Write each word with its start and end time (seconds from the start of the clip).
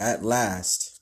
at 0.00 0.24
last. 0.24 1.00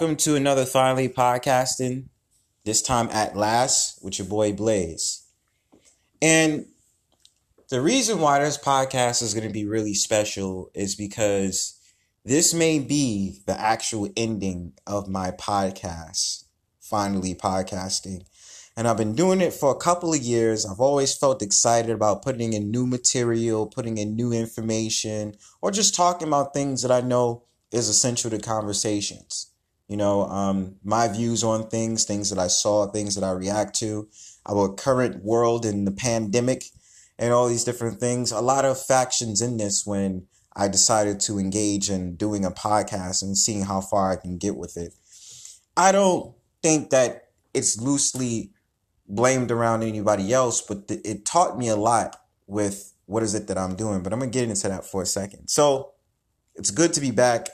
Welcome 0.00 0.16
to 0.16 0.34
another 0.34 0.64
Finally 0.64 1.10
Podcasting, 1.10 2.06
this 2.64 2.80
time 2.80 3.10
at 3.12 3.36
last 3.36 4.02
with 4.02 4.18
your 4.18 4.26
boy 4.26 4.54
Blaze. 4.54 5.26
And 6.22 6.64
the 7.68 7.82
reason 7.82 8.18
why 8.18 8.38
this 8.38 8.56
podcast 8.56 9.22
is 9.22 9.34
going 9.34 9.46
to 9.46 9.52
be 9.52 9.66
really 9.66 9.92
special 9.92 10.70
is 10.72 10.94
because 10.94 11.78
this 12.24 12.54
may 12.54 12.78
be 12.78 13.42
the 13.44 13.60
actual 13.60 14.08
ending 14.16 14.72
of 14.86 15.06
my 15.06 15.32
podcast, 15.32 16.44
Finally 16.80 17.34
Podcasting. 17.34 18.22
And 18.78 18.88
I've 18.88 18.96
been 18.96 19.14
doing 19.14 19.42
it 19.42 19.52
for 19.52 19.70
a 19.70 19.78
couple 19.78 20.14
of 20.14 20.22
years. 20.22 20.64
I've 20.64 20.80
always 20.80 21.14
felt 21.14 21.42
excited 21.42 21.90
about 21.90 22.22
putting 22.22 22.54
in 22.54 22.70
new 22.70 22.86
material, 22.86 23.66
putting 23.66 23.98
in 23.98 24.16
new 24.16 24.32
information, 24.32 25.34
or 25.60 25.70
just 25.70 25.94
talking 25.94 26.28
about 26.28 26.54
things 26.54 26.80
that 26.80 26.90
I 26.90 27.06
know 27.06 27.42
is 27.70 27.90
essential 27.90 28.30
to 28.30 28.38
conversations 28.38 29.49
you 29.90 29.96
know, 29.96 30.22
um, 30.26 30.76
my 30.84 31.08
views 31.08 31.42
on 31.42 31.68
things, 31.68 32.04
things 32.04 32.30
that 32.30 32.38
I 32.38 32.46
saw, 32.46 32.86
things 32.86 33.16
that 33.16 33.24
I 33.24 33.32
react 33.32 33.74
to, 33.80 34.08
our 34.48 34.72
current 34.72 35.24
world 35.24 35.66
and 35.66 35.84
the 35.84 35.90
pandemic, 35.90 36.66
and 37.18 37.32
all 37.32 37.48
these 37.48 37.64
different 37.64 37.98
things. 37.98 38.30
A 38.30 38.40
lot 38.40 38.64
of 38.64 38.80
factions 38.80 39.42
in 39.42 39.56
this 39.56 39.84
when 39.84 40.28
I 40.54 40.68
decided 40.68 41.18
to 41.22 41.40
engage 41.40 41.90
in 41.90 42.14
doing 42.14 42.44
a 42.44 42.52
podcast 42.52 43.22
and 43.22 43.36
seeing 43.36 43.64
how 43.64 43.80
far 43.80 44.12
I 44.12 44.16
can 44.16 44.38
get 44.38 44.56
with 44.56 44.76
it. 44.76 44.94
I 45.76 45.90
don't 45.90 46.36
think 46.62 46.90
that 46.90 47.24
it's 47.52 47.80
loosely 47.80 48.52
blamed 49.08 49.50
around 49.50 49.82
anybody 49.82 50.32
else, 50.32 50.62
but 50.62 50.86
th- 50.86 51.00
it 51.04 51.26
taught 51.26 51.58
me 51.58 51.66
a 51.66 51.74
lot 51.74 52.14
with 52.46 52.94
what 53.06 53.24
is 53.24 53.34
it 53.34 53.48
that 53.48 53.58
I'm 53.58 53.74
doing. 53.74 54.04
But 54.04 54.12
I'm 54.12 54.20
going 54.20 54.30
to 54.30 54.38
get 54.38 54.48
into 54.48 54.68
that 54.68 54.84
for 54.84 55.02
a 55.02 55.06
second. 55.06 55.48
So 55.48 55.94
it's 56.54 56.70
good 56.70 56.92
to 56.92 57.00
be 57.00 57.10
back 57.10 57.48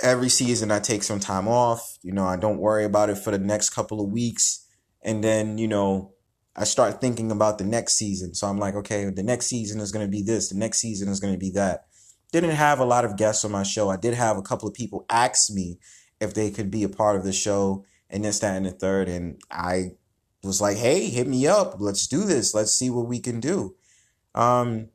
every 0.00 0.28
season 0.28 0.70
I 0.70 0.78
take 0.78 1.02
some 1.02 1.20
time 1.20 1.48
off. 1.48 1.98
You 2.02 2.12
know, 2.12 2.24
I 2.24 2.36
don't 2.36 2.58
worry 2.58 2.84
about 2.84 3.10
it 3.10 3.18
for 3.18 3.30
the 3.30 3.38
next 3.38 3.70
couple 3.70 4.00
of 4.00 4.10
weeks. 4.10 4.66
And 5.02 5.22
then, 5.22 5.58
you 5.58 5.68
know, 5.68 6.12
I 6.54 6.64
start 6.64 7.00
thinking 7.00 7.30
about 7.30 7.58
the 7.58 7.64
next 7.64 7.94
season. 7.94 8.34
So 8.34 8.46
I'm 8.46 8.58
like, 8.58 8.74
okay, 8.74 9.06
the 9.06 9.22
next 9.22 9.46
season 9.46 9.80
is 9.80 9.90
going 9.90 10.06
to 10.06 10.10
be 10.10 10.22
this, 10.22 10.50
the 10.50 10.58
next 10.58 10.78
season 10.78 11.08
is 11.08 11.20
going 11.20 11.32
to 11.32 11.38
be 11.38 11.50
that. 11.50 11.86
Didn't 12.30 12.50
have 12.50 12.78
a 12.78 12.84
lot 12.84 13.04
of 13.04 13.16
guests 13.16 13.44
on 13.44 13.52
my 13.52 13.62
show. 13.62 13.90
I 13.90 13.96
did 13.96 14.14
have 14.14 14.36
a 14.36 14.42
couple 14.42 14.68
of 14.68 14.74
people 14.74 15.04
ask 15.10 15.52
me 15.52 15.78
if 16.20 16.34
they 16.34 16.50
could 16.50 16.70
be 16.70 16.82
a 16.82 16.88
part 16.88 17.16
of 17.16 17.24
the 17.24 17.32
show 17.32 17.84
and 18.08 18.24
this, 18.24 18.38
that, 18.40 18.56
and 18.56 18.66
the 18.66 18.70
third. 18.70 19.08
And 19.08 19.40
I 19.50 19.92
was 20.42 20.60
like, 20.60 20.76
hey, 20.76 21.08
hit 21.08 21.26
me 21.26 21.46
up. 21.46 21.76
Let's 21.78 22.06
do 22.06 22.24
this. 22.24 22.54
Let's 22.54 22.72
see 22.72 22.90
what 22.90 23.06
we 23.06 23.18
can 23.18 23.40
do. 23.40 23.74
Um, 24.34 24.88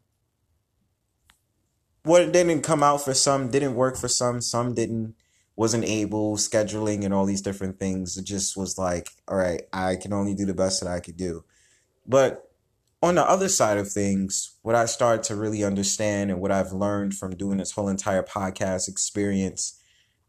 what 2.08 2.32
didn't 2.32 2.62
come 2.62 2.82
out 2.82 3.04
for 3.04 3.14
some 3.14 3.52
didn't 3.52 3.76
work 3.76 3.98
for 3.98 4.08
some 4.08 4.42
some 4.42 4.74
didn't 4.74 5.16
wasn't 5.56 5.84
able 5.84 6.38
scheduling 6.38 7.04
and 7.04 7.14
all 7.14 7.26
these 7.26 7.42
different 7.42 7.80
things 7.80 8.18
it 8.18 8.26
just 8.26 8.56
was 8.56 8.78
like 8.78 9.10
all 9.28 9.38
right 9.38 9.64
i 9.74 9.96
can 9.96 10.14
only 10.14 10.34
do 10.34 10.46
the 10.46 10.54
best 10.54 10.82
that 10.82 10.90
i 10.90 11.00
could 11.00 11.18
do. 11.18 11.44
But 12.06 12.50
on 13.04 13.16
the 13.16 13.30
other 13.30 13.50
side 13.50 13.78
of 13.78 13.92
things 13.92 14.56
what 14.62 14.76
i 14.76 14.86
started 14.86 15.24
to 15.24 15.36
really 15.36 15.64
understand 15.64 16.32
and 16.32 16.40
what 16.40 16.52
i've 16.52 16.72
learned 16.72 17.14
from 17.14 17.36
doing 17.36 17.58
this 17.58 17.72
whole 17.72 17.90
entire 17.90 18.24
podcast 18.24 18.88
experience 18.88 19.80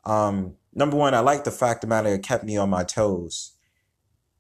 um, 0.05 0.55
number 0.75 0.97
one 0.97 1.15
i 1.15 1.21
like 1.21 1.45
the 1.45 1.51
fact 1.51 1.83
the 1.83 1.87
matter 1.87 2.09
it 2.09 2.23
kept 2.23 2.45
me 2.45 2.57
on 2.57 2.71
my 2.71 2.85
toes. 2.85 3.53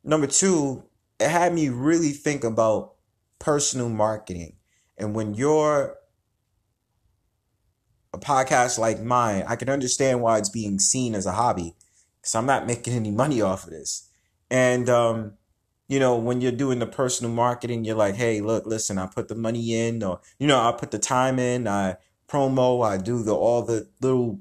Number 0.03 0.27
two 0.27 0.85
it 1.21 1.29
had 1.29 1.53
me 1.53 1.69
really 1.69 2.11
think 2.11 2.45
about 2.45 2.95
personal 3.39 3.89
marketing. 3.89 4.55
And 4.97 5.15
when 5.15 5.35
you're 5.35 5.98
podcast 8.19 8.79
like 8.79 9.03
mine, 9.03 9.45
I 9.47 9.57
can 9.57 9.69
understand 9.69 10.21
why 10.21 10.39
it's 10.39 10.49
being 10.49 10.79
seen 10.79 11.15
as 11.15 11.27
a 11.27 11.33
hobby 11.33 11.75
because 12.21 12.35
I'm 12.35 12.47
not 12.47 12.67
making 12.67 12.95
any 12.95 13.11
money 13.11 13.41
off 13.41 13.65
of 13.65 13.71
this. 13.71 14.09
And, 14.51 14.89
um, 14.89 15.33
you 15.89 15.99
know, 15.99 16.17
when 16.17 16.41
you're 16.41 16.53
doing 16.53 16.79
the 16.79 16.87
personal 16.87 17.33
marketing, 17.33 17.85
you're 17.85 17.97
like, 17.97 18.15
hey, 18.15 18.41
look, 18.41 18.67
listen, 18.67 18.99
I 18.99 19.07
put 19.07 19.29
the 19.29 19.35
money 19.35 19.75
in, 19.75 20.03
or, 20.03 20.21
you 20.39 20.47
know, 20.47 20.61
I 20.61 20.73
put 20.73 20.91
the 20.91 20.99
time 20.99 21.39
in, 21.39 21.67
I 21.67 21.97
promo, 22.29 22.87
I 22.87 22.99
do 22.99 23.23
the 23.23 23.35
all 23.35 23.63
the 23.63 23.89
little 24.01 24.41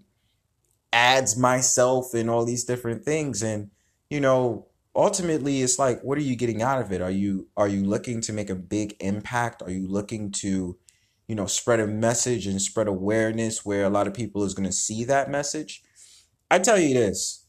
ads 0.91 1.37
myself 1.37 2.13
and 2.13 2.29
all 2.29 2.43
these 2.43 2.65
different 2.65 3.03
things. 3.03 3.41
And, 3.41 3.71
you 4.09 4.19
know, 4.19 4.67
ultimately 4.95 5.61
it's 5.61 5.79
like, 5.79 6.01
what 6.01 6.17
are 6.17 6.21
you 6.21 6.35
getting 6.35 6.61
out 6.61 6.81
of 6.81 6.91
it? 6.91 7.01
Are 7.01 7.11
you 7.11 7.47
are 7.55 7.67
you 7.67 7.85
looking 7.85 8.19
to 8.21 8.33
make 8.33 8.49
a 8.49 8.55
big 8.55 8.95
impact? 8.99 9.61
Are 9.61 9.71
you 9.71 9.87
looking 9.87 10.31
to 10.31 10.77
you 11.27 11.35
know, 11.35 11.45
spread 11.45 11.79
a 11.79 11.87
message 11.87 12.47
and 12.47 12.61
spread 12.61 12.87
awareness 12.87 13.65
where 13.65 13.83
a 13.83 13.89
lot 13.89 14.07
of 14.07 14.13
people 14.13 14.43
is 14.43 14.53
going 14.53 14.67
to 14.67 14.73
see 14.73 15.03
that 15.03 15.29
message. 15.29 15.83
I 16.49 16.59
tell 16.59 16.79
you 16.79 16.93
this 16.93 17.45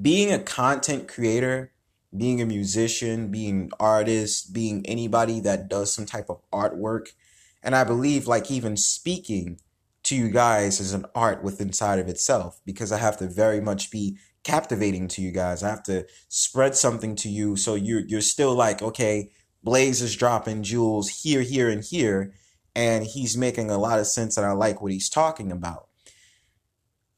being 0.00 0.32
a 0.32 0.38
content 0.38 1.06
creator, 1.06 1.72
being 2.16 2.40
a 2.40 2.46
musician, 2.46 3.30
being 3.30 3.62
an 3.62 3.70
artist, 3.78 4.52
being 4.52 4.84
anybody 4.86 5.40
that 5.40 5.68
does 5.68 5.92
some 5.92 6.06
type 6.06 6.28
of 6.28 6.40
artwork, 6.50 7.08
and 7.62 7.76
I 7.76 7.84
believe 7.84 8.26
like 8.26 8.50
even 8.50 8.76
speaking 8.76 9.60
to 10.04 10.16
you 10.16 10.30
guys 10.30 10.80
is 10.80 10.92
an 10.92 11.06
art 11.14 11.44
within 11.44 11.68
inside 11.68 12.00
of 12.00 12.08
itself 12.08 12.60
because 12.64 12.90
I 12.90 12.98
have 12.98 13.16
to 13.18 13.28
very 13.28 13.60
much 13.60 13.90
be 13.90 14.18
captivating 14.42 15.06
to 15.08 15.22
you 15.22 15.30
guys. 15.30 15.62
I 15.62 15.68
have 15.68 15.84
to 15.84 16.06
spread 16.28 16.74
something 16.74 17.14
to 17.16 17.28
you 17.28 17.56
so 17.56 17.76
you're 17.76 18.00
you're 18.00 18.20
still 18.20 18.54
like, 18.54 18.82
okay, 18.82 19.30
Blaze 19.62 20.02
is 20.02 20.16
dropping 20.16 20.62
jewels 20.62 21.08
here, 21.22 21.42
here, 21.42 21.68
and 21.68 21.84
here, 21.84 22.32
and 22.74 23.04
he's 23.04 23.36
making 23.36 23.70
a 23.70 23.78
lot 23.78 23.98
of 23.98 24.06
sense, 24.06 24.36
and 24.36 24.46
I 24.46 24.52
like 24.52 24.82
what 24.82 24.92
he's 24.92 25.08
talking 25.08 25.52
about. 25.52 25.88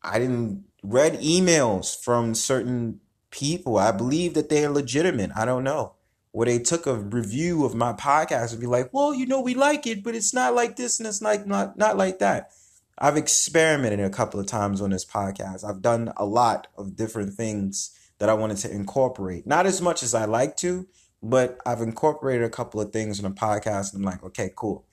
I 0.03 0.19
didn't 0.19 0.65
read 0.83 1.15
emails 1.21 1.97
from 1.99 2.35
certain 2.35 3.01
people. 3.31 3.79
I 3.79 3.91
believe 3.91 4.35
that 4.35 4.49
they're 4.51 4.71
legitimate. 4.71 5.31
I 5.35 5.45
don't 5.45 5.65
know. 5.65 5.95
Where 6.33 6.47
they 6.47 6.59
took 6.59 6.87
a 6.87 6.97
review 6.97 7.65
of 7.65 7.75
my 7.75 7.93
podcast 7.93 8.53
and 8.53 8.61
be 8.61 8.67
like, 8.67 8.93
well, 8.93 9.15
you 9.15 9.25
know, 9.25 9.41
we 9.41 9.55
like 9.55 9.87
it, 9.87 10.03
but 10.03 10.17
it's 10.17 10.35
not 10.35 10.55
like 10.55 10.75
this 10.77 10.99
and 10.99 11.07
it's 11.07 11.23
like 11.23 11.47
not 11.47 11.79
not 11.79 11.97
like 11.97 12.19
that. 12.19 12.51
I've 12.99 13.17
experimented 13.17 14.01
a 14.01 14.11
couple 14.11 14.41
of 14.41 14.47
times 14.47 14.81
on 14.81 14.91
this 14.91 15.05
podcast. 15.05 15.65
I've 15.65 15.81
done 15.81 16.13
a 16.17 16.25
lot 16.25 16.67
of 16.77 16.97
different 16.97 17.35
things 17.35 17.97
that 18.19 18.29
I 18.29 18.35
wanted 18.35 18.59
to 18.59 18.71
incorporate. 18.71 19.47
Not 19.47 19.67
as 19.67 19.81
much 19.81 20.03
as 20.03 20.13
I 20.15 20.25
like 20.25 20.57
to, 20.59 20.87
but 21.25 21.59
I've 21.65 21.81
incorporated 21.81 22.45
a 22.45 22.51
couple 22.51 22.83
of 22.83 22.93
things 22.93 23.19
in 23.19 23.25
the 23.25 23.31
podcast 23.31 23.95
and 23.95 24.05
I'm 24.05 24.11
like, 24.11 24.23
okay, 24.25 24.51
cool. 24.55 24.85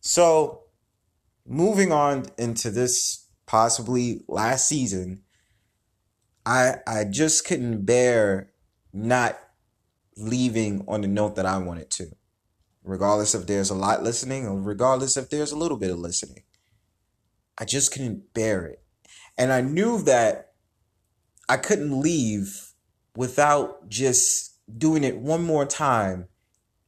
So 0.00 0.64
moving 1.46 1.92
on 1.92 2.26
into 2.36 2.70
this 2.70 3.26
possibly 3.46 4.20
last 4.28 4.68
season, 4.68 5.22
I 6.44 6.74
I 6.86 7.04
just 7.04 7.46
couldn't 7.46 7.86
bear 7.86 8.50
not 8.92 9.38
leaving 10.18 10.84
on 10.86 11.00
the 11.00 11.08
note 11.08 11.36
that 11.36 11.46
I 11.46 11.56
wanted 11.56 11.90
to. 11.92 12.08
Regardless 12.84 13.34
if 13.34 13.46
there's 13.46 13.70
a 13.70 13.74
lot 13.74 14.02
listening 14.02 14.46
or 14.46 14.60
regardless 14.60 15.16
if 15.16 15.30
there's 15.30 15.52
a 15.52 15.58
little 15.58 15.78
bit 15.78 15.90
of 15.90 15.98
listening. 15.98 16.42
I 17.56 17.64
just 17.64 17.92
couldn't 17.92 18.34
bear 18.34 18.66
it. 18.66 18.82
And 19.38 19.52
I 19.52 19.62
knew 19.62 20.02
that 20.02 20.52
I 21.48 21.56
couldn't 21.56 21.98
leave 21.98 22.72
without 23.16 23.88
just 23.88 24.47
doing 24.76 25.04
it 25.04 25.18
one 25.18 25.42
more 25.42 25.64
time 25.64 26.28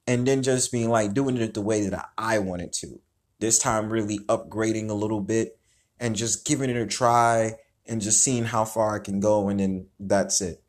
and 0.07 0.27
then 0.27 0.43
just 0.43 0.73
being 0.73 0.91
like 0.91 1.15
doing 1.15 1.37
it 1.37 1.55
the 1.55 1.61
way 1.61 1.87
that 1.87 2.09
I 2.19 2.39
wanted 2.39 2.73
to. 2.75 3.01
This 3.39 3.59
time, 3.59 3.91
really 3.91 4.19
upgrading 4.21 4.91
a 4.91 4.95
little 4.95 5.21
bit 5.21 5.59
and 5.99 6.17
just 6.17 6.45
giving 6.45 6.69
it 6.69 6.77
a 6.77 6.87
try 6.87 7.55
and 7.87 8.01
just 8.01 8.23
seeing 8.23 8.45
how 8.45 8.65
far 8.65 8.97
I 8.97 8.99
can 8.99 9.21
go, 9.21 9.49
and 9.49 9.61
then 9.61 9.87
that's 9.99 10.41
it. 10.41 10.63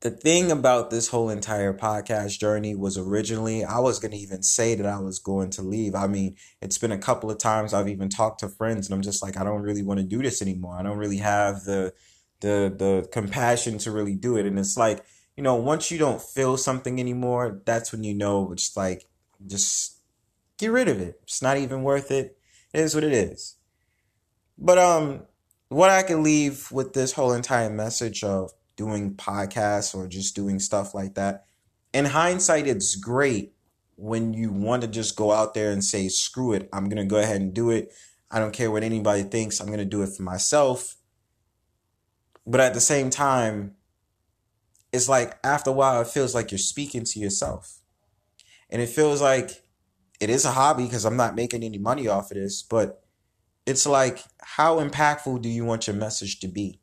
The 0.00 0.10
thing 0.10 0.50
about 0.50 0.90
this 0.90 1.08
whole 1.08 1.30
entire 1.30 1.72
podcast 1.72 2.40
journey 2.40 2.74
was 2.74 2.98
originally 2.98 3.64
I 3.64 3.78
was 3.78 4.00
going 4.00 4.10
to 4.10 4.18
even 4.18 4.42
say 4.42 4.74
that 4.74 4.84
I 4.86 4.98
was 4.98 5.20
going 5.20 5.50
to 5.50 5.62
leave. 5.62 5.94
I 5.94 6.08
mean, 6.08 6.34
it's 6.60 6.78
been 6.78 6.90
a 6.90 6.98
couple 6.98 7.30
of 7.30 7.38
times 7.38 7.72
I've 7.72 7.88
even 7.88 8.08
talked 8.08 8.40
to 8.40 8.48
friends 8.48 8.88
and 8.88 8.94
I'm 8.94 9.02
just 9.02 9.22
like 9.22 9.36
I 9.36 9.44
don't 9.44 9.62
really 9.62 9.84
want 9.84 10.00
to 10.00 10.04
do 10.04 10.20
this 10.20 10.42
anymore. 10.42 10.76
I 10.76 10.82
don't 10.82 10.98
really 10.98 11.18
have 11.18 11.62
the 11.62 11.94
the 12.42 12.74
the 12.76 13.08
compassion 13.10 13.78
to 13.78 13.90
really 13.90 14.14
do 14.14 14.36
it. 14.36 14.44
And 14.44 14.58
it's 14.58 14.76
like, 14.76 15.04
you 15.36 15.42
know, 15.42 15.54
once 15.54 15.90
you 15.90 15.98
don't 15.98 16.20
feel 16.20 16.56
something 16.58 17.00
anymore, 17.00 17.62
that's 17.64 17.90
when 17.92 18.04
you 18.04 18.14
know 18.14 18.52
it's 18.52 18.76
like 18.76 19.06
just 19.46 19.98
get 20.58 20.70
rid 20.70 20.88
of 20.88 21.00
it. 21.00 21.18
It's 21.22 21.40
not 21.40 21.56
even 21.56 21.82
worth 21.82 22.10
it. 22.10 22.36
It 22.74 22.80
is 22.80 22.94
what 22.94 23.04
it 23.04 23.12
is. 23.12 23.56
But 24.58 24.78
um 24.78 25.22
what 25.68 25.88
I 25.88 26.02
can 26.02 26.22
leave 26.22 26.70
with 26.70 26.92
this 26.92 27.12
whole 27.12 27.32
entire 27.32 27.70
message 27.70 28.22
of 28.22 28.52
doing 28.76 29.14
podcasts 29.14 29.94
or 29.94 30.06
just 30.06 30.36
doing 30.36 30.58
stuff 30.58 30.94
like 30.94 31.14
that. 31.14 31.46
In 31.94 32.04
hindsight, 32.04 32.66
it's 32.66 32.94
great 32.94 33.54
when 33.96 34.34
you 34.34 34.50
want 34.50 34.82
to 34.82 34.88
just 34.88 35.16
go 35.16 35.32
out 35.32 35.54
there 35.54 35.70
and 35.70 35.82
say, 35.82 36.08
screw 36.08 36.52
it, 36.52 36.68
I'm 36.72 36.88
going 36.90 37.02
to 37.02 37.08
go 37.08 37.18
ahead 37.18 37.40
and 37.40 37.54
do 37.54 37.70
it. 37.70 37.92
I 38.30 38.38
don't 38.38 38.52
care 38.52 38.70
what 38.70 38.82
anybody 38.82 39.22
thinks, 39.22 39.60
I'm 39.60 39.68
going 39.68 39.78
to 39.78 39.84
do 39.84 40.02
it 40.02 40.10
for 40.14 40.22
myself. 40.22 40.96
But 42.46 42.60
at 42.60 42.74
the 42.74 42.80
same 42.80 43.10
time, 43.10 43.76
it's 44.92 45.08
like 45.08 45.38
after 45.44 45.70
a 45.70 45.72
while, 45.72 46.00
it 46.00 46.08
feels 46.08 46.34
like 46.34 46.50
you're 46.50 46.58
speaking 46.58 47.04
to 47.04 47.18
yourself. 47.18 47.80
And 48.68 48.82
it 48.82 48.88
feels 48.88 49.20
like 49.20 49.62
it 50.20 50.30
is 50.30 50.44
a 50.44 50.52
hobby 50.52 50.84
because 50.84 51.04
I'm 51.04 51.16
not 51.16 51.34
making 51.34 51.62
any 51.62 51.78
money 51.78 52.08
off 52.08 52.30
of 52.30 52.36
this, 52.36 52.62
but 52.62 53.02
it's 53.66 53.86
like, 53.86 54.22
how 54.40 54.80
impactful 54.80 55.42
do 55.42 55.48
you 55.48 55.64
want 55.64 55.86
your 55.86 55.96
message 55.96 56.40
to 56.40 56.48
be? 56.48 56.80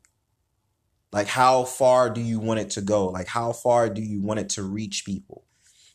Like, 1.12 1.26
how 1.26 1.64
far 1.64 2.10
do 2.10 2.20
you 2.20 2.38
want 2.38 2.60
it 2.60 2.70
to 2.70 2.80
go? 2.80 3.06
Like, 3.06 3.26
how 3.26 3.52
far 3.52 3.88
do 3.88 4.00
you 4.00 4.22
want 4.22 4.40
it 4.40 4.48
to 4.50 4.62
reach 4.62 5.04
people? 5.04 5.44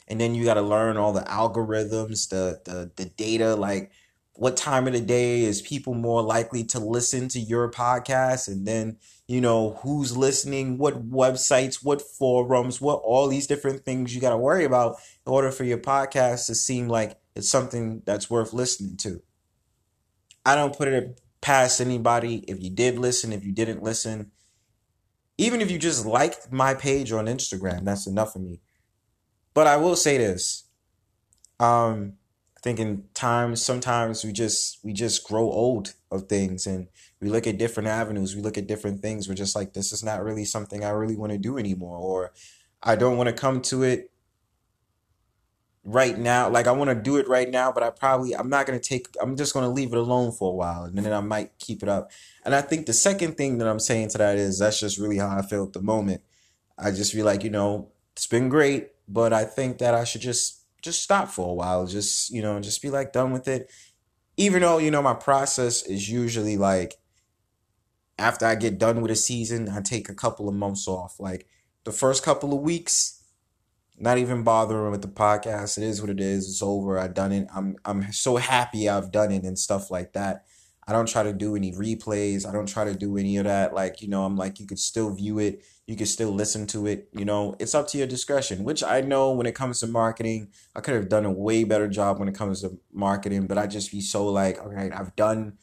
And 0.07 0.19
then 0.19 0.35
you 0.35 0.43
got 0.43 0.55
to 0.55 0.61
learn 0.61 0.97
all 0.97 1.13
the 1.13 1.21
algorithms, 1.21 2.29
the, 2.29 2.61
the 2.65 2.91
the 2.95 3.05
data, 3.05 3.55
like 3.55 3.91
what 4.37 4.57
time 4.57 4.85
of 4.85 4.93
the 4.93 5.01
day 5.01 5.43
is 5.43 5.61
people 5.61 5.93
more 5.93 6.21
likely 6.21 6.63
to 6.65 6.79
listen 6.79 7.29
to 7.29 7.39
your 7.39 7.71
podcast, 7.71 8.47
and 8.47 8.67
then 8.67 8.97
you 9.27 9.41
know 9.41 9.79
who's 9.81 10.15
listening, 10.15 10.77
what 10.77 11.09
websites, 11.09 11.83
what 11.83 12.01
forums, 12.01 12.81
what 12.81 13.01
all 13.03 13.27
these 13.27 13.47
different 13.47 13.85
things 13.85 14.13
you 14.13 14.21
got 14.21 14.31
to 14.31 14.37
worry 14.37 14.65
about 14.65 14.97
in 15.25 15.31
order 15.31 15.51
for 15.51 15.63
your 15.63 15.77
podcast 15.77 16.47
to 16.47 16.55
seem 16.55 16.87
like 16.89 17.17
it's 17.35 17.49
something 17.49 18.01
that's 18.05 18.29
worth 18.29 18.53
listening 18.53 18.97
to. 18.97 19.21
I 20.45 20.55
don't 20.55 20.77
put 20.77 20.89
it 20.89 21.19
past 21.41 21.79
anybody. 21.79 22.43
If 22.47 22.61
you 22.61 22.69
did 22.69 22.99
listen, 22.99 23.31
if 23.31 23.45
you 23.45 23.53
didn't 23.53 23.83
listen, 23.83 24.31
even 25.37 25.61
if 25.61 25.71
you 25.71 25.77
just 25.77 26.05
liked 26.05 26.51
my 26.51 26.73
page 26.73 27.11
on 27.11 27.25
Instagram, 27.25 27.85
that's 27.85 28.07
enough 28.07 28.33
for 28.33 28.39
me. 28.39 28.61
But 29.53 29.67
I 29.67 29.77
will 29.77 29.95
say 29.95 30.17
this. 30.17 30.65
Um, 31.59 32.13
I 32.65 32.67
think 32.67 32.79
in 32.79 33.03
times 33.13 33.61
sometimes 33.61 34.23
we 34.23 34.33
just 34.33 34.79
we 34.83 34.91
just 34.91 35.23
grow 35.27 35.51
old 35.51 35.93
of 36.09 36.27
things 36.27 36.65
and 36.65 36.87
we 37.21 37.29
look 37.29 37.45
at 37.45 37.59
different 37.59 37.89
avenues, 37.89 38.35
we 38.35 38.41
look 38.41 38.57
at 38.57 38.65
different 38.65 39.03
things. 39.03 39.29
We're 39.29 39.35
just 39.35 39.55
like, 39.55 39.73
this 39.73 39.93
is 39.93 40.03
not 40.03 40.23
really 40.23 40.45
something 40.45 40.83
I 40.83 40.89
really 40.89 41.15
want 41.15 41.31
to 41.31 41.37
do 41.37 41.59
anymore, 41.59 41.99
or 41.99 42.33
I 42.81 42.95
don't 42.95 43.17
want 43.17 43.29
to 43.29 43.33
come 43.33 43.61
to 43.69 43.83
it 43.83 44.09
right 45.83 46.17
now. 46.17 46.49
Like 46.49 46.65
I 46.65 46.71
want 46.71 46.89
to 46.89 46.95
do 46.95 47.17
it 47.17 47.27
right 47.27 47.47
now, 47.47 47.71
but 47.71 47.83
I 47.83 47.91
probably 47.91 48.35
I'm 48.35 48.49
not 48.49 48.65
gonna 48.65 48.79
take. 48.79 49.09
I'm 49.21 49.37
just 49.37 49.53
gonna 49.53 49.69
leave 49.69 49.93
it 49.93 49.99
alone 49.99 50.31
for 50.31 50.51
a 50.51 50.55
while, 50.55 50.85
and 50.85 50.97
then 50.97 51.13
I 51.13 51.19
might 51.19 51.59
keep 51.59 51.83
it 51.83 51.89
up. 51.89 52.09
And 52.43 52.55
I 52.55 52.61
think 52.61 52.87
the 52.87 52.93
second 52.93 53.37
thing 53.37 53.59
that 53.59 53.67
I'm 53.67 53.79
saying 53.79 54.09
to 54.09 54.17
that 54.17 54.37
is 54.37 54.57
that's 54.57 54.79
just 54.79 54.97
really 54.97 55.19
how 55.19 55.29
I 55.29 55.43
feel 55.43 55.65
at 55.65 55.73
the 55.73 55.83
moment. 55.83 56.23
I 56.79 56.89
just 56.89 57.13
feel 57.13 57.27
like 57.27 57.43
you 57.43 57.51
know 57.51 57.89
it's 58.13 58.25
been 58.25 58.49
great, 58.49 58.87
but 59.07 59.33
I 59.33 59.43
think 59.43 59.77
that 59.77 59.93
I 59.93 60.03
should 60.03 60.21
just 60.21 60.64
just 60.85 61.01
stop 61.01 61.27
for 61.27 61.49
a 61.49 61.53
while. 61.53 61.85
Just 61.85 62.29
you 62.29 62.41
know, 62.41 62.59
just 62.61 62.81
be 62.81 62.89
like 62.89 63.11
done 63.11 63.31
with 63.31 63.47
it. 63.49 63.69
Even 64.37 64.61
though 64.61 64.77
you 64.77 64.91
know 64.91 65.01
my 65.01 65.13
process 65.13 65.83
is 65.83 66.09
usually 66.09 66.55
like 66.55 66.93
after 68.17 68.45
I 68.45 68.55
get 68.55 68.77
done 68.77 69.01
with 69.01 69.11
a 69.11 69.15
season, 69.15 69.67
I 69.67 69.81
take 69.81 70.07
a 70.07 70.13
couple 70.15 70.47
of 70.47 70.55
months 70.55 70.87
off. 70.87 71.19
Like 71.19 71.47
the 71.83 71.91
first 71.91 72.23
couple 72.23 72.53
of 72.53 72.61
weeks, 72.61 73.23
not 73.97 74.17
even 74.17 74.43
bothering 74.43 74.91
with 74.91 75.01
the 75.01 75.07
podcast. 75.07 75.77
It 75.77 75.83
is 75.83 76.01
what 76.01 76.09
it 76.09 76.21
is. 76.21 76.47
It's 76.47 76.61
over. 76.61 76.99
I've 76.99 77.13
done 77.13 77.31
it. 77.31 77.47
I'm 77.53 77.75
I'm 77.83 78.11
so 78.13 78.37
happy 78.37 78.87
I've 78.87 79.11
done 79.11 79.31
it 79.31 79.43
and 79.43 79.57
stuff 79.57 79.91
like 79.91 80.13
that. 80.13 80.45
I 80.87 80.91
don't 80.91 81.07
try 81.07 81.23
to 81.23 81.33
do 81.33 81.55
any 81.55 81.71
replays. 81.71 82.47
I 82.47 82.51
don't 82.51 82.67
try 82.67 82.83
to 82.83 82.93
do 82.93 83.17
any 83.17 83.37
of 83.37 83.45
that. 83.45 83.73
Like, 83.73 84.01
you 84.01 84.07
know, 84.07 84.23
I'm 84.23 84.37
like, 84.37 84.59
you 84.59 84.67
could 84.67 84.77
still 84.77 85.09
view 85.13 85.39
it. 85.39 85.63
You 85.87 85.95
could 85.95 86.07
still 86.07 86.31
listen 86.31 86.67
to 86.67 86.85
it. 86.85 87.09
You 87.11 87.25
know, 87.25 87.55
it's 87.59 87.73
up 87.73 87.87
to 87.89 87.97
your 87.97 88.07
discretion, 88.07 88.63
which 88.63 88.83
I 88.83 89.01
know 89.01 89.31
when 89.31 89.47
it 89.47 89.55
comes 89.55 89.79
to 89.79 89.87
marketing, 89.87 90.49
I 90.75 90.81
could 90.81 90.93
have 90.93 91.09
done 91.09 91.25
a 91.25 91.31
way 91.31 91.63
better 91.63 91.87
job 91.87 92.19
when 92.19 92.27
it 92.27 92.35
comes 92.35 92.61
to 92.61 92.77
marketing, 92.93 93.47
but 93.47 93.57
I 93.57 93.65
just 93.65 93.91
be 93.91 94.01
so 94.01 94.27
like, 94.27 94.59
okay, 94.59 94.91
I've 94.91 95.15
done 95.15 95.57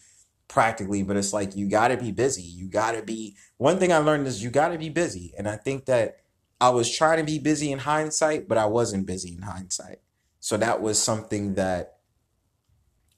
practically, 0.49 1.03
but 1.03 1.17
it's 1.17 1.33
like, 1.33 1.57
you 1.57 1.69
got 1.69 1.89
to 1.89 1.97
be 1.97 2.11
busy. 2.11 2.43
You 2.43 2.69
got 2.69 2.93
to 2.93 3.03
be, 3.03 3.37
one 3.59 3.79
thing 3.79 3.93
I 3.93 3.99
learned 3.99 4.27
is 4.27 4.43
you 4.43 4.51
got 4.51 4.69
to 4.69 4.79
be 4.79 4.89
busy. 4.89 5.33
And 5.39 5.49
I 5.49 5.57
think 5.57 5.87
that 5.87 6.19
I 6.61 6.71
was 6.71 6.95
trying 6.95 7.19
to 7.19 7.25
be 7.25 7.39
busy 7.39 7.73
in 7.73 7.81
hindsight, 7.81 8.49
but 8.49 8.59
I 8.59 8.67
wasn't 8.67 9.07
busy 9.07 9.35
in 9.35 9.43
hindsight. 9.43 10.01
So 10.41 10.57
that 10.57 10.83
was 10.83 10.99
something 11.01 11.55
that 11.55 11.99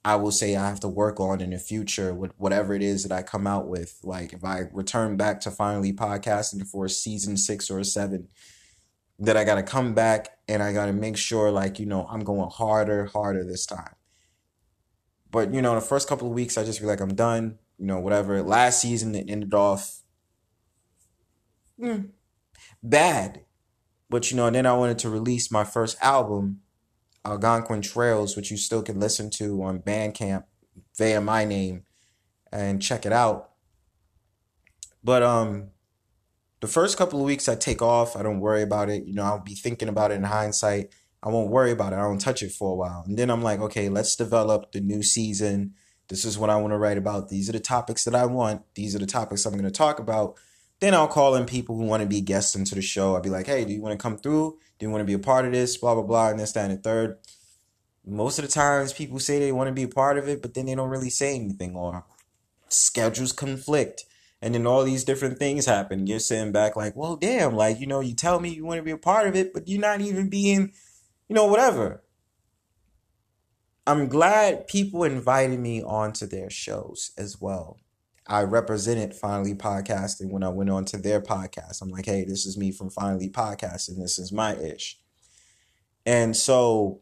I 0.04 0.16
will 0.16 0.30
say 0.30 0.54
I 0.54 0.68
have 0.68 0.80
to 0.80 0.88
work 0.88 1.18
on 1.18 1.40
in 1.40 1.50
the 1.50 1.58
future 1.58 2.12
with 2.12 2.32
whatever 2.36 2.74
it 2.74 2.82
is 2.82 3.04
that 3.04 3.12
I 3.12 3.22
come 3.22 3.46
out 3.46 3.66
with. 3.66 3.98
Like 4.02 4.34
if 4.34 4.44
I 4.44 4.64
return 4.72 5.16
back 5.16 5.40
to 5.40 5.50
finally 5.50 5.92
podcasting 5.92 6.66
for 6.66 6.88
season 6.88 7.38
six 7.38 7.70
or 7.70 7.82
seven, 7.84 8.28
that 9.18 9.36
I 9.36 9.44
got 9.44 9.54
to 9.54 9.62
come 9.62 9.94
back 9.94 10.38
and 10.48 10.62
I 10.62 10.72
got 10.72 10.86
to 10.86 10.92
make 10.92 11.16
sure, 11.16 11.50
like, 11.50 11.78
you 11.78 11.86
know, 11.86 12.06
I'm 12.10 12.24
going 12.24 12.50
harder, 12.50 13.06
harder 13.06 13.44
this 13.44 13.64
time. 13.64 13.94
But, 15.30 15.54
you 15.54 15.62
know, 15.62 15.74
the 15.74 15.80
first 15.80 16.08
couple 16.08 16.28
of 16.28 16.34
weeks, 16.34 16.58
I 16.58 16.64
just 16.64 16.80
feel 16.80 16.88
like 16.88 17.00
I'm 17.00 17.14
done, 17.14 17.58
you 17.78 17.86
know, 17.86 17.98
whatever. 17.98 18.42
Last 18.42 18.80
season, 18.82 19.14
it 19.14 19.30
ended 19.30 19.54
off 19.54 20.02
mm, 21.80 22.10
bad. 22.82 23.42
But, 24.10 24.30
you 24.30 24.36
know, 24.36 24.50
then 24.50 24.66
I 24.66 24.74
wanted 24.74 24.98
to 25.00 25.10
release 25.10 25.50
my 25.50 25.64
first 25.64 25.96
album 26.02 26.60
Algonquin 27.24 27.82
Trails, 27.82 28.36
which 28.36 28.50
you 28.50 28.56
still 28.56 28.82
can 28.82 29.00
listen 29.00 29.30
to 29.30 29.62
on 29.62 29.80
Bandcamp 29.80 30.44
via 30.96 31.20
my 31.20 31.44
name 31.44 31.84
and 32.52 32.82
check 32.82 33.06
it 33.06 33.12
out. 33.12 33.50
But 35.02 35.22
um 35.22 35.70
the 36.60 36.68
first 36.68 36.96
couple 36.96 37.20
of 37.20 37.26
weeks 37.26 37.46
I 37.46 37.56
take 37.56 37.82
off, 37.82 38.16
I 38.16 38.22
don't 38.22 38.40
worry 38.40 38.62
about 38.62 38.88
it. 38.88 39.04
You 39.04 39.12
know, 39.12 39.24
I'll 39.24 39.38
be 39.38 39.54
thinking 39.54 39.88
about 39.88 40.10
it 40.10 40.14
in 40.14 40.24
hindsight. 40.24 40.94
I 41.22 41.28
won't 41.28 41.50
worry 41.50 41.72
about 41.72 41.92
it. 41.92 41.96
I 41.96 42.02
don't 42.02 42.20
touch 42.20 42.42
it 42.42 42.52
for 42.52 42.72
a 42.72 42.74
while. 42.74 43.04
And 43.06 43.18
then 43.18 43.30
I'm 43.30 43.42
like, 43.42 43.60
okay, 43.60 43.88
let's 43.88 44.16
develop 44.16 44.72
the 44.72 44.80
new 44.80 45.02
season. 45.02 45.74
This 46.08 46.24
is 46.24 46.38
what 46.38 46.50
I 46.50 46.56
want 46.56 46.72
to 46.72 46.78
write 46.78 46.98
about. 46.98 47.28
These 47.28 47.48
are 47.48 47.52
the 47.52 47.60
topics 47.60 48.04
that 48.04 48.14
I 48.14 48.26
want. 48.26 48.62
These 48.74 48.94
are 48.94 48.98
the 48.98 49.06
topics 49.06 49.44
I'm 49.44 49.52
going 49.52 49.64
to 49.64 49.70
talk 49.70 49.98
about. 49.98 50.38
Then 50.84 50.92
I'll 50.92 51.08
call 51.08 51.34
in 51.34 51.46
people 51.46 51.78
who 51.78 51.84
want 51.84 52.02
to 52.02 52.06
be 52.06 52.20
guests 52.20 52.54
into 52.54 52.75
the 52.75 52.82
show. 52.82 53.14
I'll 53.14 53.22
be 53.22 53.31
like, 53.31 53.46
hey, 53.46 53.64
do 53.64 53.72
you 53.72 53.81
want 53.81 53.98
to 53.98 54.02
come 54.02 54.19
through? 54.19 54.58
Do 54.78 54.84
you 54.84 54.90
want 54.90 55.00
to 55.00 55.06
be 55.06 55.14
a 55.14 55.19
part 55.19 55.46
of 55.46 55.52
this? 55.52 55.78
Blah, 55.78 55.94
blah, 55.94 56.02
blah, 56.02 56.28
and 56.28 56.38
this, 56.38 56.52
that, 56.52 56.70
and 56.70 56.78
the 56.78 56.82
third. 56.82 57.16
Most 58.04 58.38
of 58.38 58.44
the 58.44 58.50
times 58.50 58.92
people 58.92 59.19
say 59.19 59.38
they 59.38 59.50
want 59.50 59.69
to 59.69 59.72
be 59.72 59.84
a 59.84 59.88
part 59.88 60.19
of 60.19 60.28
it, 60.28 60.42
but 60.42 60.52
then 60.52 60.66
they 60.66 60.75
don't 60.75 60.90
really 60.90 61.08
say 61.08 61.36
anything 61.36 61.75
or 61.75 62.04
schedules 62.69 63.32
conflict. 63.32 64.04
And 64.43 64.55
then 64.55 64.67
all 64.67 64.84
these 64.84 65.05
different 65.05 65.38
things 65.38 65.64
happen. 65.64 66.06
You're 66.06 66.19
sitting 66.19 66.53
back 66.53 66.76
like, 66.76 66.94
well, 66.94 67.17
damn, 67.17 67.56
like, 67.56 67.81
you 67.81 67.86
know, 67.86 68.00
you 68.00 68.14
tell 68.14 68.38
me 68.38 68.50
you 68.50 68.67
want 68.67 68.76
to 68.76 68.84
be 68.84 68.91
a 68.91 68.98
part 68.98 69.26
of 69.26 69.34
it, 69.34 69.55
but 69.55 69.67
you're 69.67 69.81
not 69.81 70.03
even 70.03 70.29
being, 70.29 70.70
you 71.31 71.34
know, 71.34 71.46
whatever. 71.46 72.05
I'm 73.86 74.06
glad 74.06 74.69
people 74.69 75.03
invited 75.05 75.58
me 75.58 75.82
onto 75.82 76.26
their 76.26 76.50
shows 76.50 77.12
as 77.17 77.41
well. 77.41 77.79
I 78.26 78.43
represented 78.43 79.14
Finally 79.14 79.54
Podcasting 79.54 80.31
when 80.31 80.43
I 80.43 80.48
went 80.48 80.70
on 80.70 80.84
to 80.86 80.96
their 80.96 81.20
podcast. 81.20 81.82
I'm 81.82 81.90
like, 81.90 82.06
hey, 82.06 82.24
this 82.24 82.46
is 82.46 82.56
me 82.56 82.72
from 82.72 82.88
Finally 82.88 83.28
Podcasting. 83.28 83.98
This 83.98 84.19
is 84.19 84.32
my 84.32 84.56
ish. 84.56 84.98
And 86.06 86.34
so 86.34 87.00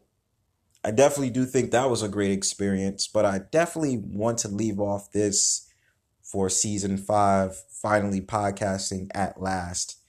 I 0.83 0.91
definitely 0.91 1.29
do 1.29 1.45
think 1.45 1.71
that 1.71 1.89
was 1.89 2.03
a 2.03 2.09
great 2.09 2.31
experience, 2.31 3.07
but 3.07 3.25
I 3.25 3.39
definitely 3.51 3.97
want 3.97 4.37
to 4.39 4.49
leave 4.49 4.81
off 4.81 5.11
this 5.11 5.69
for 6.21 6.49
season 6.49 6.97
five, 6.97 7.55
finally 7.69 8.19
podcasting 8.19 9.07
at 9.13 9.41
last. 9.41 9.99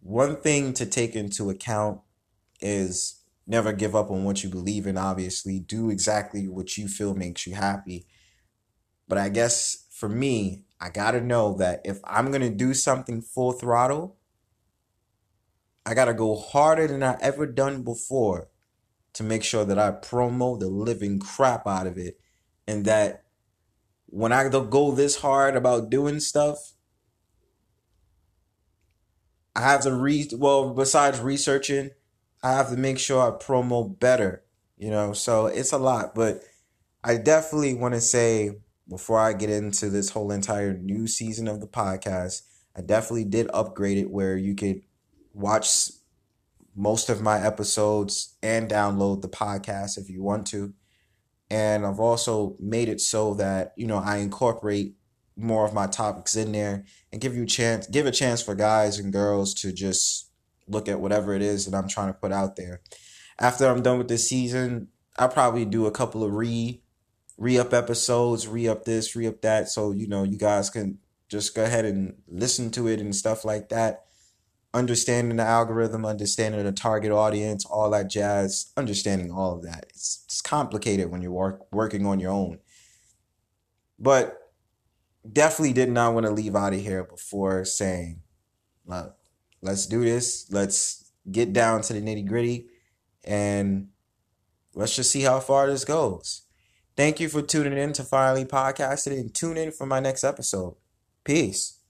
One 0.00 0.36
thing 0.36 0.72
to 0.74 0.86
take 0.86 1.14
into 1.14 1.50
account 1.50 2.00
is 2.60 3.20
never 3.46 3.72
give 3.72 3.94
up 3.94 4.10
on 4.10 4.24
what 4.24 4.42
you 4.42 4.48
believe 4.48 4.86
in, 4.86 4.96
obviously. 4.96 5.58
Do 5.58 5.90
exactly 5.90 6.48
what 6.48 6.78
you 6.78 6.88
feel 6.88 7.14
makes 7.14 7.46
you 7.46 7.54
happy. 7.54 8.06
But 9.12 9.18
I 9.18 9.28
guess 9.28 9.88
for 9.90 10.08
me, 10.08 10.62
I 10.80 10.88
got 10.88 11.10
to 11.10 11.20
know 11.20 11.52
that 11.58 11.82
if 11.84 12.00
I'm 12.02 12.30
to 12.32 12.48
do 12.48 12.72
something 12.72 13.20
full 13.20 13.52
throttle, 13.52 14.16
I 15.84 15.92
got 15.92 16.06
to 16.06 16.14
go 16.14 16.34
harder 16.34 16.86
than 16.86 17.02
I 17.02 17.18
ever 17.20 17.44
done 17.44 17.82
before 17.82 18.48
to 19.12 19.22
make 19.22 19.44
sure 19.44 19.66
that 19.66 19.78
I 19.78 19.90
promo 19.90 20.58
the 20.58 20.68
living 20.68 21.18
crap 21.18 21.66
out 21.66 21.86
of 21.86 21.98
it. 21.98 22.20
And 22.66 22.86
that 22.86 23.24
when 24.06 24.32
I 24.32 24.48
go 24.48 24.92
this 24.92 25.16
hard 25.16 25.56
about 25.56 25.90
doing 25.90 26.18
stuff, 26.18 26.72
I 29.54 29.60
have 29.60 29.82
to 29.82 29.94
read, 29.94 30.32
well, 30.38 30.72
besides 30.72 31.20
researching, 31.20 31.90
I 32.42 32.52
have 32.52 32.70
to 32.70 32.78
make 32.78 32.98
sure 32.98 33.20
I 33.20 33.36
promo 33.36 34.00
better, 34.00 34.42
you 34.78 34.88
know, 34.88 35.12
so 35.12 35.48
it's 35.48 35.72
a 35.72 35.76
lot, 35.76 36.14
but 36.14 36.40
I 37.04 37.18
definitely 37.18 37.74
want 37.74 37.92
to 37.92 38.00
say 38.00 38.52
before 38.88 39.18
I 39.18 39.32
get 39.32 39.50
into 39.50 39.88
this 39.88 40.10
whole 40.10 40.30
entire 40.30 40.74
new 40.74 41.06
season 41.06 41.48
of 41.48 41.60
the 41.60 41.66
podcast, 41.66 42.42
I 42.76 42.80
definitely 42.80 43.24
did 43.24 43.50
upgrade 43.52 43.98
it 43.98 44.10
where 44.10 44.36
you 44.36 44.54
could 44.54 44.82
watch 45.34 45.90
most 46.74 47.08
of 47.08 47.20
my 47.20 47.44
episodes 47.44 48.36
and 48.42 48.70
download 48.70 49.22
the 49.22 49.28
podcast 49.28 49.98
if 49.98 50.08
you 50.08 50.22
want 50.22 50.46
to. 50.48 50.72
And 51.50 51.84
I've 51.84 52.00
also 52.00 52.56
made 52.58 52.88
it 52.88 53.00
so 53.00 53.34
that, 53.34 53.74
you 53.76 53.86
know, 53.86 53.98
I 53.98 54.18
incorporate 54.18 54.96
more 55.36 55.64
of 55.64 55.74
my 55.74 55.86
topics 55.86 56.36
in 56.36 56.52
there 56.52 56.84
and 57.10 57.20
give 57.20 57.34
you 57.34 57.44
a 57.44 57.46
chance 57.46 57.86
give 57.86 58.06
a 58.06 58.10
chance 58.10 58.42
for 58.42 58.54
guys 58.54 58.98
and 58.98 59.12
girls 59.12 59.54
to 59.54 59.72
just 59.72 60.30
look 60.68 60.88
at 60.88 61.00
whatever 61.00 61.34
it 61.34 61.42
is 61.42 61.66
that 61.66 61.76
I'm 61.76 61.88
trying 61.88 62.08
to 62.08 62.18
put 62.18 62.32
out 62.32 62.56
there. 62.56 62.80
After 63.38 63.66
I'm 63.66 63.82
done 63.82 63.98
with 63.98 64.08
this 64.08 64.28
season, 64.28 64.88
I'll 65.18 65.28
probably 65.28 65.64
do 65.64 65.86
a 65.86 65.90
couple 65.90 66.22
of 66.22 66.32
re 66.32 66.81
re 67.42 67.58
up 67.58 67.74
episodes, 67.74 68.46
re 68.46 68.68
up 68.68 68.84
this, 68.84 69.16
re 69.16 69.26
up 69.26 69.42
that, 69.42 69.68
so 69.68 69.90
you 69.90 70.06
know 70.06 70.22
you 70.22 70.38
guys 70.38 70.70
can 70.70 70.96
just 71.28 71.56
go 71.56 71.64
ahead 71.64 71.84
and 71.84 72.14
listen 72.28 72.70
to 72.70 72.86
it 72.86 73.00
and 73.00 73.16
stuff 73.16 73.44
like 73.44 73.68
that. 73.68 74.04
Understanding 74.72 75.38
the 75.38 75.42
algorithm, 75.42 76.06
understanding 76.06 76.62
the 76.62 76.70
target 76.70 77.10
audience, 77.10 77.66
all 77.66 77.90
that 77.90 78.08
jazz, 78.08 78.70
understanding 78.76 79.32
all 79.32 79.56
of 79.56 79.64
that. 79.64 79.86
It's, 79.88 80.22
it's 80.26 80.40
complicated 80.40 81.10
when 81.10 81.20
you're 81.20 81.32
work, 81.32 81.66
working 81.72 82.06
on 82.06 82.20
your 82.20 82.30
own. 82.30 82.60
But 83.98 84.38
definitely 85.30 85.72
did 85.72 85.90
not 85.90 86.14
want 86.14 86.26
to 86.26 86.32
leave 86.32 86.54
out 86.54 86.74
of 86.74 86.80
here 86.80 87.02
before 87.02 87.64
saying, 87.64 88.22
look, 88.86 89.16
let's 89.60 89.86
do 89.86 90.04
this. 90.04 90.46
Let's 90.52 91.10
get 91.28 91.52
down 91.52 91.82
to 91.82 91.92
the 91.92 92.00
nitty 92.00 92.24
gritty 92.24 92.68
and 93.24 93.88
let's 94.76 94.94
just 94.94 95.10
see 95.10 95.22
how 95.22 95.40
far 95.40 95.66
this 95.66 95.84
goes. 95.84 96.41
Thank 96.96 97.20
you 97.20 97.28
for 97.28 97.42
tuning 97.42 97.76
in 97.78 97.92
to 97.94 98.04
Finally 98.04 98.44
Podcasted 98.44 99.18
and 99.18 99.34
tune 99.34 99.56
in 99.56 99.72
for 99.72 99.86
my 99.86 100.00
next 100.00 100.24
episode. 100.24 100.74
Peace. 101.24 101.81